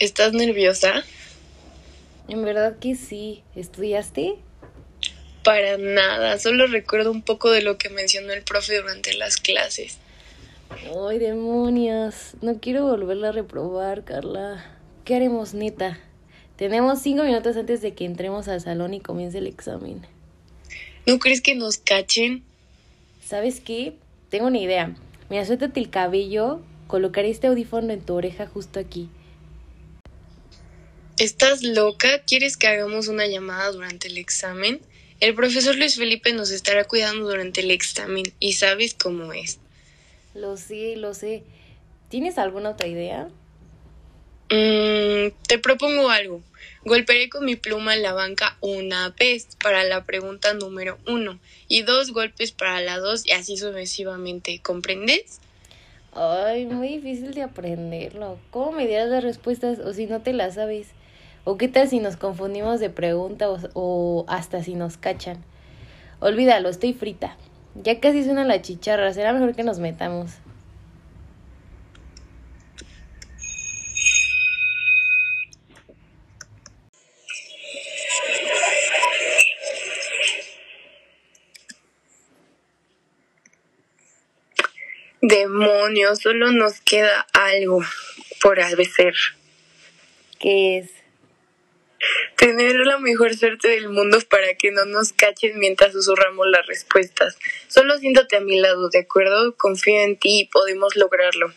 ¿Estás 0.00 0.32
nerviosa? 0.32 1.04
En 2.26 2.42
verdad 2.42 2.78
que 2.78 2.94
sí. 2.94 3.42
¿Estudiaste? 3.54 4.36
Para 5.44 5.76
nada, 5.76 6.38
solo 6.38 6.66
recuerdo 6.66 7.10
un 7.10 7.20
poco 7.20 7.50
de 7.50 7.60
lo 7.60 7.76
que 7.76 7.90
mencionó 7.90 8.32
el 8.32 8.42
profe 8.42 8.80
durante 8.80 9.12
las 9.12 9.36
clases. 9.36 9.98
Ay, 11.06 11.18
demonios. 11.18 12.32
No 12.40 12.60
quiero 12.60 12.86
volverla 12.86 13.28
a 13.28 13.32
reprobar, 13.32 14.04
Carla. 14.04 14.64
¿Qué 15.04 15.16
haremos, 15.16 15.52
neta? 15.52 16.00
Tenemos 16.56 17.02
cinco 17.02 17.24
minutos 17.24 17.58
antes 17.58 17.82
de 17.82 17.92
que 17.92 18.06
entremos 18.06 18.48
al 18.48 18.62
salón 18.62 18.94
y 18.94 19.00
comience 19.00 19.36
el 19.36 19.46
examen. 19.46 20.06
¿No 21.06 21.18
crees 21.18 21.42
que 21.42 21.54
nos 21.54 21.76
cachen? 21.76 22.42
¿Sabes 23.22 23.60
qué? 23.60 23.96
Tengo 24.30 24.46
una 24.46 24.60
idea. 24.60 24.96
Mira, 25.28 25.44
suéltate 25.44 25.78
el 25.78 25.90
cabello, 25.90 26.62
colocaré 26.86 27.28
este 27.28 27.48
audífono 27.48 27.92
en 27.92 28.00
tu 28.00 28.14
oreja 28.14 28.46
justo 28.46 28.80
aquí. 28.80 29.10
¿Estás 31.20 31.62
loca? 31.62 32.22
¿Quieres 32.26 32.56
que 32.56 32.66
hagamos 32.66 33.08
una 33.08 33.26
llamada 33.26 33.70
durante 33.72 34.08
el 34.08 34.16
examen? 34.16 34.80
El 35.20 35.34
profesor 35.34 35.76
Luis 35.76 35.96
Felipe 35.96 36.32
nos 36.32 36.50
estará 36.50 36.84
cuidando 36.84 37.28
durante 37.28 37.60
el 37.60 37.70
examen 37.70 38.24
y 38.38 38.54
sabes 38.54 38.94
cómo 38.94 39.34
es. 39.34 39.58
Lo 40.32 40.56
sé, 40.56 40.96
lo 40.96 41.12
sé. 41.12 41.42
¿Tienes 42.08 42.38
alguna 42.38 42.70
otra 42.70 42.86
idea? 42.86 43.28
Mm, 44.48 45.36
te 45.46 45.58
propongo 45.58 46.08
algo. 46.08 46.42
Golpearé 46.86 47.28
con 47.28 47.44
mi 47.44 47.54
pluma 47.54 47.94
en 47.94 48.00
la 48.00 48.14
banca 48.14 48.56
una 48.62 49.10
vez 49.10 49.46
para 49.62 49.84
la 49.84 50.04
pregunta 50.04 50.54
número 50.54 50.98
uno 51.06 51.38
y 51.68 51.82
dos 51.82 52.12
golpes 52.12 52.52
para 52.52 52.80
la 52.80 52.96
dos 52.96 53.26
y 53.26 53.32
así 53.32 53.58
sucesivamente. 53.58 54.58
¿Comprendes? 54.62 55.38
Ay, 56.14 56.64
muy 56.64 56.88
difícil 56.88 57.34
de 57.34 57.42
aprenderlo. 57.42 58.38
¿Cómo 58.50 58.72
me 58.72 58.86
dirás 58.86 59.10
las 59.10 59.22
respuestas 59.22 59.80
o 59.80 59.92
si 59.92 60.06
no 60.06 60.22
te 60.22 60.32
las 60.32 60.54
sabes? 60.54 60.86
¿O 61.44 61.56
qué 61.56 61.68
tal 61.68 61.88
si 61.88 62.00
nos 62.00 62.16
confundimos 62.16 62.80
de 62.80 62.90
pregunta 62.90 63.50
o, 63.50 63.58
o 63.74 64.24
hasta 64.28 64.62
si 64.62 64.74
nos 64.74 64.96
cachan? 64.96 65.42
Olvídalo, 66.20 66.68
estoy 66.68 66.92
frita. 66.92 67.36
Ya 67.74 67.98
casi 67.98 68.24
suena 68.24 68.44
la 68.44 68.60
chicharra, 68.60 69.12
será 69.12 69.32
mejor 69.32 69.54
que 69.54 69.64
nos 69.64 69.78
metamos. 69.78 70.32
Demonios, 85.22 86.18
solo 86.20 86.50
nos 86.50 86.80
queda 86.80 87.26
algo 87.32 87.80
por 88.42 88.58
hacer. 88.60 89.14
¿Qué 90.38 90.78
es? 90.78 90.99
Tener 92.40 92.74
la 92.86 92.98
mejor 92.98 93.36
suerte 93.36 93.68
del 93.68 93.90
mundo 93.90 94.18
para 94.30 94.54
que 94.54 94.70
no 94.70 94.86
nos 94.86 95.12
cachen 95.12 95.58
mientras 95.58 95.92
susurramos 95.92 96.46
las 96.50 96.66
respuestas. 96.66 97.36
Solo 97.68 97.98
siéntate 97.98 98.36
a 98.36 98.40
mi 98.40 98.58
lado, 98.58 98.88
¿de 98.88 99.00
acuerdo? 99.00 99.54
Confío 99.58 100.00
en 100.00 100.16
ti 100.16 100.40
y 100.40 100.44
podemos 100.46 100.96
lograrlo. 100.96 101.52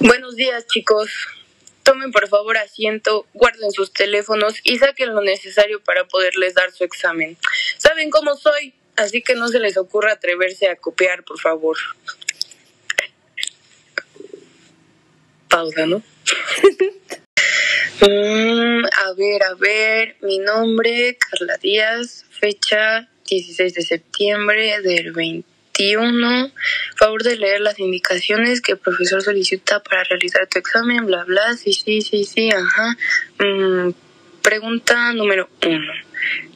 Buenos 0.00 0.36
días, 0.36 0.66
chicos. 0.68 1.10
Tomen 1.84 2.12
por 2.12 2.28
favor 2.28 2.56
asiento, 2.56 3.26
guarden 3.34 3.70
sus 3.70 3.92
teléfonos 3.92 4.54
y 4.64 4.78
saquen 4.78 5.14
lo 5.14 5.20
necesario 5.20 5.80
para 5.82 6.06
poderles 6.06 6.54
dar 6.54 6.72
su 6.72 6.82
examen. 6.82 7.36
Saben 7.76 8.10
cómo 8.10 8.36
soy, 8.36 8.74
así 8.96 9.22
que 9.22 9.34
no 9.34 9.48
se 9.48 9.60
les 9.60 9.76
ocurra 9.76 10.12
atreverse 10.12 10.68
a 10.68 10.76
copiar, 10.76 11.24
por 11.24 11.38
favor. 11.38 11.76
Pausa, 15.48 15.86
¿no? 15.86 16.02
Mm, 18.00 18.84
a 18.84 19.12
ver, 19.16 19.42
a 19.44 19.54
ver, 19.54 20.16
mi 20.20 20.38
nombre, 20.38 21.16
Carla 21.16 21.56
Díaz, 21.58 22.26
fecha 22.28 23.08
16 23.24 23.72
de 23.72 23.82
septiembre 23.82 24.82
del 24.82 25.12
21. 25.78 26.50
Favor 26.96 27.22
de 27.22 27.36
leer 27.36 27.60
las 27.60 27.78
indicaciones 27.78 28.60
que 28.60 28.72
el 28.72 28.78
profesor 28.78 29.22
solicita 29.22 29.82
para 29.82 30.04
realizar 30.04 30.46
tu 30.46 30.58
examen, 30.58 31.06
bla, 31.06 31.24
bla, 31.24 31.56
sí, 31.56 31.72
sí, 31.72 32.00
sí, 32.00 32.24
sí, 32.24 32.50
ajá. 32.50 32.96
Mm, 33.38 33.90
pregunta 34.42 35.12
número 35.12 35.48
uno. 35.66 35.92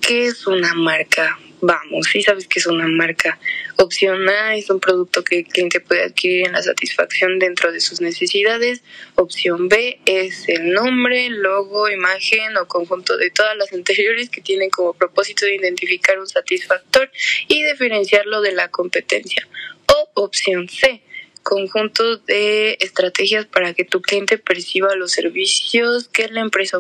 ¿Qué 0.01 0.27
es 0.27 0.47
una 0.47 0.75
marca? 0.75 1.39
Vamos, 1.61 2.07
sí 2.13 2.23
sabes 2.23 2.47
que 2.47 2.61
es 2.61 2.67
una 2.67 2.87
marca. 2.87 3.39
Opción 3.77 4.29
A 4.29 4.55
es 4.55 4.71
un 4.71 4.79
producto 4.79 5.25
que 5.25 5.39
el 5.39 5.45
cliente 5.47 5.81
puede 5.81 6.05
adquirir 6.05 6.47
en 6.47 6.53
la 6.53 6.63
satisfacción 6.63 7.41
dentro 7.41 7.73
de 7.73 7.81
sus 7.81 8.01
necesidades. 8.01 8.83
Opción 9.17 9.69
B 9.69 9.99
es 10.05 10.49
el 10.49 10.73
nombre, 10.73 11.31
logo, 11.31 11.89
imagen 11.89 12.57
o 12.59 12.69
conjunto 12.69 13.17
de 13.17 13.31
todas 13.31 13.57
las 13.57 13.73
anteriores 13.73 14.31
que 14.31 14.41
tienen 14.41 14.71
como 14.71 14.95
propósito 14.95 15.47
de 15.47 15.57
identificar 15.57 16.21
un 16.21 16.29
satisfactor 16.29 17.11
y 17.49 17.65
diferenciarlo 17.65 18.41
de 18.41 18.53
la 18.53 18.69
competencia. 18.69 19.49
O 19.87 20.11
opción 20.23 20.69
C, 20.69 21.03
conjunto 21.43 22.19
de 22.19 22.79
estrategias 22.79 23.47
para 23.47 23.75
que 23.75 23.85
tu 23.85 24.01
cliente 24.01 24.39
perciba 24.39 24.95
los 24.95 25.11
servicios 25.11 26.07
que 26.09 26.29
la 26.29 26.41
empresa 26.41 26.79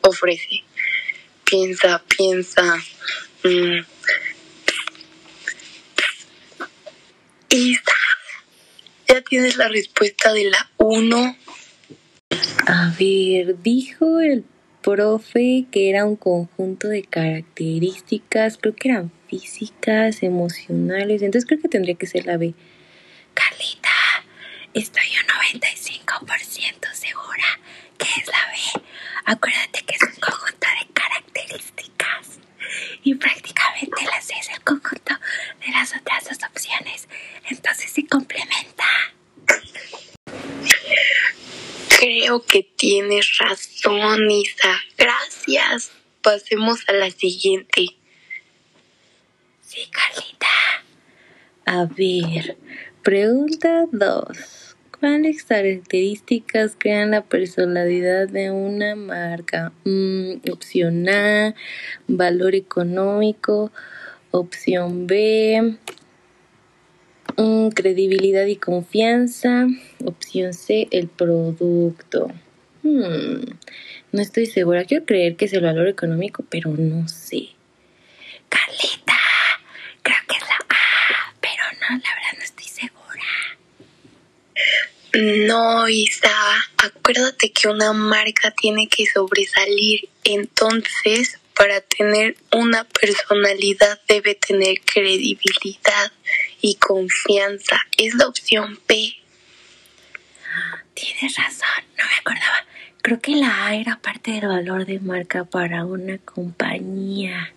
ofrece. 0.00 0.64
Piensa, 1.44 2.02
piensa. 2.16 2.82
Mm. 3.44 3.84
Isa, 7.50 7.82
ya 9.06 9.20
tienes 9.22 9.56
la 9.56 9.68
respuesta 9.68 10.32
de 10.32 10.50
la 10.50 10.70
1. 10.76 11.36
A 12.66 12.94
ver, 12.98 13.62
dijo 13.62 14.20
el 14.20 14.44
profe 14.82 15.66
que 15.70 15.88
era 15.88 16.04
un 16.04 16.16
conjunto 16.16 16.88
de 16.88 17.04
características, 17.04 18.58
creo 18.58 18.74
que 18.74 18.88
eran 18.88 19.12
físicas, 19.28 20.22
emocionales, 20.22 21.22
entonces 21.22 21.46
creo 21.48 21.60
que 21.60 21.68
tendría 21.68 21.94
que 21.94 22.06
ser 22.06 22.26
la 22.26 22.36
B. 22.36 22.54
Carlita, 23.34 23.88
estoy 24.74 25.06
un 25.20 25.60
95% 25.62 26.92
segura 26.92 27.60
que 27.96 28.06
es 28.20 28.26
la 28.26 28.46
B. 28.50 28.82
Acuérdate 29.26 29.84
que 29.86 29.94
es 29.94 30.02
un 30.02 30.20
conjunto 30.20 30.66
de 30.80 30.92
características 30.92 31.78
y 33.08 33.14
prácticamente 33.14 34.04
la 34.04 34.20
C 34.20 34.34
es 34.38 34.50
el 34.50 34.62
conjunto 34.62 35.14
de 35.64 35.72
las 35.72 35.96
otras 35.96 36.24
dos 36.24 36.38
opciones, 36.50 37.08
entonces 37.48 37.90
se 37.90 38.06
complementa. 38.06 38.84
Creo 41.98 42.44
que 42.44 42.62
tienes 42.62 43.38
razón, 43.38 44.30
Isa. 44.30 44.78
Gracias. 44.98 45.90
Pasemos 46.20 46.80
a 46.86 46.92
la 46.92 47.10
siguiente. 47.10 47.96
Sí, 49.62 49.88
Carlita. 49.90 50.46
A 51.64 51.86
ver, 51.86 52.58
pregunta 53.02 53.86
2. 53.90 54.67
¿Cuáles 55.00 55.44
características 55.44 56.74
crean 56.76 57.12
la 57.12 57.22
personalidad 57.22 58.28
de 58.28 58.50
una 58.50 58.96
marca? 58.96 59.72
Mm, 59.84 60.50
opción 60.50 61.08
A, 61.08 61.54
valor 62.08 62.56
económico. 62.56 63.70
Opción 64.32 65.06
B, 65.06 65.76
mm, 67.36 67.68
credibilidad 67.68 68.44
y 68.46 68.56
confianza. 68.56 69.68
Opción 70.04 70.52
C, 70.52 70.88
el 70.90 71.06
producto. 71.06 72.32
Hmm, 72.82 73.44
no 74.10 74.20
estoy 74.20 74.46
segura. 74.46 74.84
Quiero 74.84 75.04
creer 75.04 75.36
que 75.36 75.44
es 75.44 75.52
el 75.52 75.62
valor 75.62 75.86
económico, 75.86 76.44
pero 76.50 76.70
no 76.70 77.06
sé. 77.06 77.50
Carlita, 78.48 79.14
creo 80.02 80.16
que 80.26 80.36
es 80.36 80.42
la 80.42 80.56
A, 80.56 81.34
pero 81.40 81.62
no, 81.80 81.98
la 81.98 82.14
verdad 82.14 82.38
no 82.38 82.42
estoy 82.42 82.64
segura. 82.64 82.98
No, 85.14 85.88
Isa, 85.88 86.30
acuérdate 86.76 87.50
que 87.50 87.68
una 87.68 87.92
marca 87.92 88.50
tiene 88.50 88.88
que 88.88 89.06
sobresalir. 89.06 90.08
Entonces, 90.24 91.38
para 91.58 91.80
tener 91.80 92.36
una 92.52 92.84
personalidad 92.84 94.00
debe 94.06 94.34
tener 94.34 94.76
credibilidad 94.84 96.12
y 96.60 96.76
confianza. 96.76 97.80
Es 97.96 98.14
la 98.14 98.28
opción 98.28 98.78
B. 98.86 99.14
Tienes 100.94 101.36
razón, 101.36 101.84
no 101.96 102.04
me 102.04 102.16
acordaba. 102.20 102.64
Creo 103.02 103.20
que 103.20 103.36
la 103.36 103.66
A 103.66 103.74
era 103.74 103.98
parte 104.00 104.32
del 104.32 104.48
valor 104.48 104.84
de 104.84 105.00
marca 105.00 105.44
para 105.44 105.84
una 105.84 106.18
compañía. 106.18 107.52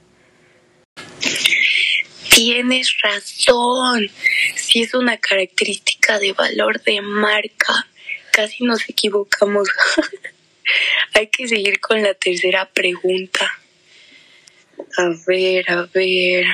Tienes 2.44 2.98
razón. 3.04 4.10
Si 4.56 4.82
es 4.82 4.96
una 4.96 5.18
característica 5.18 6.18
de 6.18 6.34
valor 6.34 6.82
de 6.82 7.00
marca, 7.00 7.88
casi 8.32 8.64
nos 8.64 8.90
equivocamos. 8.90 9.70
Hay 11.14 11.28
que 11.28 11.48
seguir 11.48 11.80
con 11.80 12.02
la 12.02 12.16
tercera 12.16 12.66
pregunta. 12.66 13.48
A 14.98 15.12
ver, 15.28 15.70
a 15.70 15.88
ver. 15.94 16.48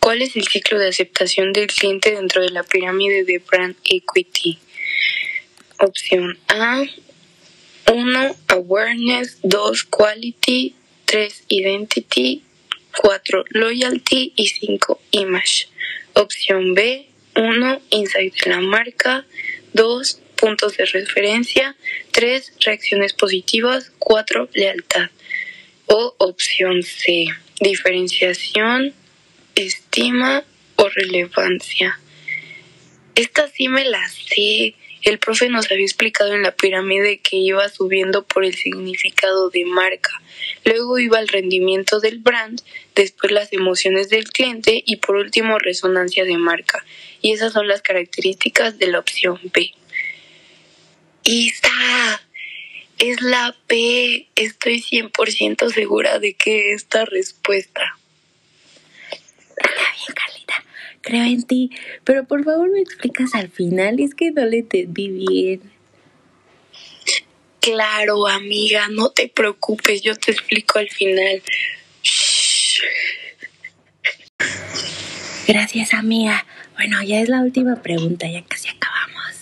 ¿Cuál 0.00 0.22
es 0.22 0.34
el 0.34 0.48
ciclo 0.48 0.78
de 0.78 0.88
aceptación 0.88 1.52
del 1.52 1.66
cliente 1.66 2.12
dentro 2.12 2.40
de 2.40 2.48
la 2.48 2.62
pirámide 2.62 3.24
de 3.24 3.36
brand 3.36 3.76
equity? 3.84 4.58
Opción 5.78 6.38
A. 6.48 6.84
1. 7.86 8.36
Awareness. 8.48 9.36
2. 9.42 9.84
Quality. 9.84 10.74
3. 11.04 11.44
Identity. 11.48 12.42
4. 12.96 13.44
Loyalty. 13.50 14.32
Y 14.36 14.46
5. 14.46 15.00
Image. 15.12 15.68
Opción 16.14 16.74
B. 16.74 17.06
1. 17.36 17.82
Insight 17.90 18.34
de 18.42 18.50
la 18.50 18.60
marca. 18.60 19.24
2. 19.72 20.20
Puntos 20.36 20.76
de 20.76 20.84
referencia. 20.86 21.76
3. 22.10 22.52
Reacciones 22.60 23.12
positivas. 23.12 23.92
4. 23.98 24.48
Lealtad. 24.54 25.10
O 25.86 26.14
opción 26.18 26.82
C. 26.82 27.26
Diferenciación, 27.62 28.92
estima 29.54 30.42
o 30.74 30.88
relevancia. 30.88 32.00
Esta 33.14 33.48
sí 33.48 33.68
me 33.68 33.84
la 33.84 34.08
sé. 34.08 34.74
El 35.02 35.18
profe 35.18 35.48
nos 35.48 35.70
había 35.70 35.84
explicado 35.84 36.32
en 36.32 36.42
la 36.42 36.52
pirámide 36.52 37.18
que 37.18 37.36
iba 37.36 37.68
subiendo 37.68 38.24
por 38.24 38.44
el 38.44 38.54
significado 38.54 39.50
de 39.50 39.64
marca, 39.64 40.10
luego 40.64 40.98
iba 40.98 41.18
el 41.18 41.28
rendimiento 41.28 41.98
del 41.98 42.18
brand, 42.18 42.62
después 42.94 43.32
las 43.32 43.52
emociones 43.52 44.10
del 44.10 44.30
cliente 44.30 44.82
y 44.86 44.96
por 44.96 45.16
último 45.16 45.58
resonancia 45.58 46.24
de 46.24 46.38
marca. 46.38 46.84
Y 47.20 47.32
esas 47.32 47.52
son 47.52 47.66
las 47.66 47.82
características 47.82 48.78
de 48.78 48.86
la 48.86 49.00
opción 49.00 49.40
B. 49.52 49.72
¡Isa! 51.24 52.22
Es 52.98 53.20
la 53.20 53.56
P. 53.66 54.28
Estoy 54.36 54.80
100% 54.80 55.72
segura 55.72 56.20
de 56.20 56.34
que 56.34 56.72
esta 56.72 57.04
respuesta. 57.04 57.98
Está 59.10 59.66
bien, 59.66 60.14
Carlita. 60.14 60.41
Creo 61.02 61.24
en 61.24 61.42
ti. 61.42 61.70
Pero 62.04 62.24
por 62.24 62.44
favor 62.44 62.70
me 62.70 62.80
explicas 62.80 63.34
al 63.34 63.48
final. 63.48 64.00
Es 64.00 64.14
que 64.14 64.30
no 64.30 64.44
le 64.44 64.60
entendí 64.60 65.08
bien. 65.08 65.60
Claro, 67.60 68.26
amiga. 68.26 68.88
No 68.88 69.10
te 69.10 69.28
preocupes. 69.28 70.02
Yo 70.02 70.16
te 70.16 70.32
explico 70.32 70.78
al 70.78 70.88
final. 70.88 71.42
Gracias, 75.46 75.92
amiga. 75.92 76.46
Bueno, 76.74 77.02
ya 77.02 77.20
es 77.20 77.28
la 77.28 77.42
última 77.42 77.82
pregunta. 77.82 78.28
Ya 78.28 78.42
casi 78.44 78.68
acabamos. 78.68 79.36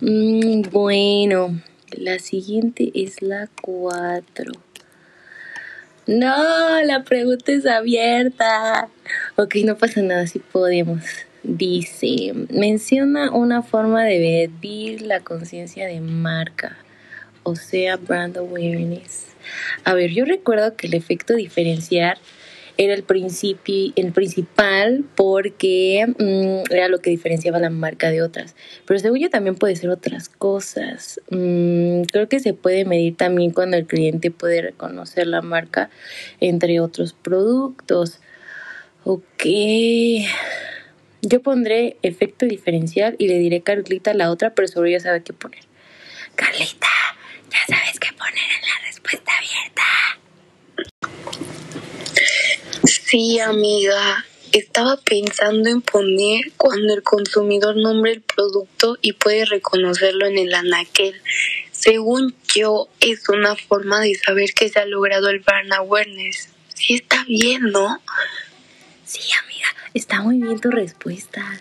Mm, 0.00 0.62
bueno. 0.70 1.60
La 1.90 2.18
siguiente 2.18 2.90
es 2.94 3.22
la 3.22 3.48
4. 3.62 4.52
No, 6.06 6.82
la 6.82 7.02
pregunta 7.02 7.52
es 7.52 7.64
abierta. 7.64 8.88
Ok, 9.36 9.56
no 9.64 9.76
pasa 9.78 10.02
nada, 10.02 10.26
si 10.26 10.38
podemos. 10.38 11.02
Dice, 11.42 12.32
menciona 12.50 13.30
una 13.30 13.62
forma 13.62 14.04
de 14.04 14.18
medir 14.18 15.02
la 15.02 15.20
conciencia 15.20 15.86
de 15.86 16.00
marca, 16.00 16.76
o 17.42 17.56
sea, 17.56 17.96
brand 17.96 18.36
awareness. 18.36 19.28
A 19.84 19.94
ver, 19.94 20.10
yo 20.10 20.24
recuerdo 20.24 20.76
que 20.76 20.86
el 20.86 20.94
efecto 20.94 21.34
diferenciar 21.34 22.18
era 22.76 22.94
el, 22.94 23.04
el 23.96 24.12
principal 24.12 25.04
porque 25.14 26.06
mm, 26.18 26.72
era 26.72 26.88
lo 26.88 26.98
que 26.98 27.10
diferenciaba 27.10 27.58
la 27.58 27.70
marca 27.70 28.10
de 28.10 28.22
otras. 28.22 28.56
Pero 28.86 29.00
según 29.00 29.20
yo 29.20 29.30
también 29.30 29.54
puede 29.54 29.76
ser 29.76 29.90
otras 29.90 30.28
cosas. 30.28 31.20
Mm, 31.30 32.02
creo 32.02 32.28
que 32.28 32.40
se 32.40 32.54
puede 32.54 32.84
medir 32.84 33.16
también 33.16 33.52
cuando 33.52 33.76
el 33.76 33.86
cliente 33.86 34.30
puede 34.30 34.62
reconocer 34.62 35.26
la 35.26 35.42
marca 35.42 35.90
entre 36.40 36.80
otros 36.80 37.12
productos. 37.12 38.20
Ok. 39.04 39.44
Yo 41.22 41.42
pondré 41.42 41.96
efecto 42.02 42.44
diferencial 42.46 43.16
y 43.18 43.28
le 43.28 43.38
diré 43.38 43.62
Carlita 43.62 44.12
la 44.12 44.30
otra, 44.30 44.54
pero 44.54 44.68
sobre 44.68 44.90
ella 44.90 45.00
sabe 45.00 45.22
qué 45.22 45.32
poner. 45.32 45.64
Carlita, 46.34 46.88
ya 47.50 47.76
sabes 47.76 47.98
qué 48.00 48.12
poner 48.12 48.34
en 48.34 48.68
la 48.68 48.86
respuesta 48.86 49.32
abierta. 49.38 49.84
Sí, 53.14 53.38
amiga. 53.38 54.26
Estaba 54.50 54.96
pensando 54.96 55.70
en 55.70 55.82
poner 55.82 56.50
cuando 56.56 56.94
el 56.94 57.04
consumidor 57.04 57.76
nombre 57.76 58.10
el 58.10 58.22
producto 58.22 58.98
y 59.02 59.12
puede 59.12 59.44
reconocerlo 59.44 60.26
en 60.26 60.36
el 60.36 60.52
anaquel. 60.52 61.22
Según 61.70 62.34
yo, 62.52 62.88
es 62.98 63.28
una 63.28 63.54
forma 63.54 64.00
de 64.00 64.16
saber 64.16 64.52
que 64.52 64.68
se 64.68 64.80
ha 64.80 64.86
logrado 64.86 65.28
el 65.28 65.38
brand 65.38 65.72
awareness. 65.74 66.48
Sí 66.74 66.94
está 66.94 67.22
bien, 67.22 67.70
¿no? 67.70 68.02
Sí, 69.04 69.20
amiga, 69.44 69.68
está 69.94 70.20
muy 70.20 70.42
bien 70.42 70.58
tu 70.58 70.72
respuesta. 70.72 71.60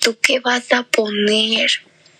¿Tú 0.00 0.18
qué 0.20 0.40
vas 0.40 0.72
a 0.72 0.82
poner? 0.82 1.70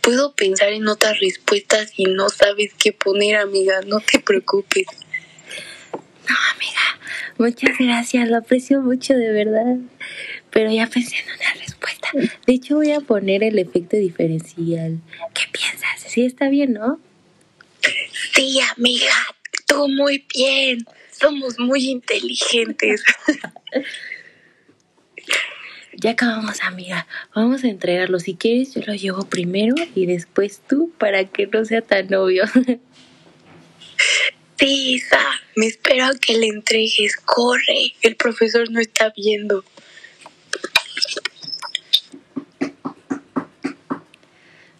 Puedo 0.03 0.37
pensar 0.37 0.69
en 0.69 0.87
otras 0.87 1.19
respuestas 1.19 1.95
y 1.97 2.05
no 2.05 2.29
sabes 2.29 2.75
qué 2.79 2.93
poner, 2.93 3.35
amiga. 3.35 3.81
No 3.85 3.99
te 3.99 4.21
preocupes. 4.21 4.87
No, 6.29 6.37
amiga, 6.55 6.82
muchas 7.43 7.77
gracias, 7.79 8.29
lo 8.29 8.39
aprecio 8.39 8.81
mucho 8.81 9.15
de 9.15 9.31
verdad. 9.33 9.77
Pero 10.51 10.71
ya 10.71 10.87
pensé 10.87 11.17
en 11.17 11.25
una 11.25 11.55
respuesta. 11.65 12.09
De 12.47 12.53
hecho, 12.53 12.77
voy 12.77 12.93
a 12.93 13.01
poner 13.01 13.43
el 13.43 13.59
efecto 13.59 13.97
diferencial. 13.97 15.01
¿Qué 15.35 15.43
piensas? 15.51 16.03
Sí, 16.07 16.25
está 16.25 16.49
bien, 16.49 16.75
¿no? 16.75 17.01
Sí, 18.35 18.61
amiga, 18.77 19.15
tú 19.67 19.89
muy 19.89 20.25
bien. 20.33 20.85
Somos 21.11 21.59
muy 21.59 21.89
inteligentes. 21.89 23.03
ya 25.95 26.11
acabamos, 26.11 26.63
amiga. 26.63 27.07
Vamos 27.35 27.65
a 27.65 27.69
entregarlo. 27.69 28.21
Si 28.21 28.35
quieres, 28.35 28.75
yo 28.75 28.83
lo 28.87 28.95
llevo 28.95 29.25
primero 29.25 29.75
y 29.95 30.07
después 30.07 30.61
tú 30.69 30.93
para 30.99 31.25
que 31.25 31.47
no 31.47 31.65
sea 31.65 31.83
tan 31.83 32.13
obvio. 32.15 32.45
Sí, 34.63 34.95
Isa, 34.95 35.19
me 35.57 35.67
espero 35.67 36.05
a 36.05 36.15
que 36.15 36.39
le 36.39 36.47
entregues. 36.47 37.17
Corre, 37.17 37.95
el 38.01 38.15
profesor 38.15 38.71
no 38.71 38.79
está 38.79 39.13
viendo. 39.17 39.65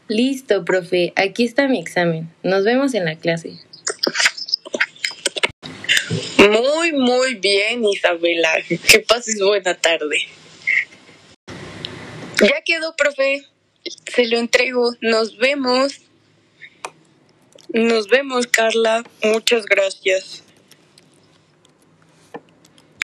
Listo, 0.07 0.65
profe. 0.65 1.13
Aquí 1.17 1.45
está 1.45 1.67
mi 1.67 1.81
examen. 1.81 2.33
Nos 2.45 2.63
vemos 2.63 2.95
en 2.95 3.07
la 3.07 3.17
clase. 3.17 3.59
Muy, 6.39 6.93
muy 6.93 7.35
bien, 7.35 7.85
Isabela. 7.85 8.59
Que 8.89 9.01
pases 9.01 9.41
buena 9.41 9.75
tarde. 9.75 10.17
Ya 12.41 12.63
quedó, 12.65 12.95
profe. 12.95 13.49
Se 14.15 14.29
lo 14.29 14.39
entrego. 14.39 14.95
Nos 15.01 15.39
vemos. 15.39 16.03
Nos 17.73 18.09
vemos, 18.09 18.47
Carla. 18.47 19.03
Muchas 19.23 19.65
gracias. 19.65 20.45